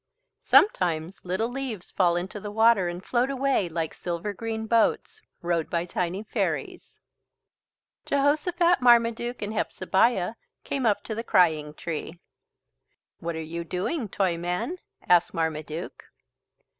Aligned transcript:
Sometimes 0.41 1.25
little 1.25 1.49
leaves 1.49 1.91
fall 1.91 2.15
into 2.15 2.39
the 2.39 2.49
water 2.49 2.87
and 2.89 3.05
float 3.05 3.29
away 3.29 3.69
like 3.69 3.93
silver 3.93 4.33
green 4.33 4.65
boats, 4.65 5.21
rowed 5.43 5.69
by 5.69 5.85
tiny 5.85 6.23
fairies. 6.23 6.99
Jehosophat, 8.07 8.81
Marmaduke, 8.81 9.43
and 9.43 9.53
Hepzebiah 9.53 10.33
came 10.63 10.87
up 10.87 11.03
to 11.03 11.13
the 11.13 11.23
"Crying 11.23 11.75
Tree." 11.75 12.17
"What 13.19 13.35
are 13.35 13.43
you 13.43 13.63
doing, 13.63 14.09
Toyman," 14.09 14.77
asked 15.07 15.35
Marmaduke. 15.35 16.03